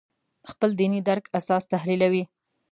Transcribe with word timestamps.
خپل 0.51 0.69
دیني 0.79 0.99
درک 1.07 1.25
اساس 1.39 1.63
تحلیلوي. 1.73 2.23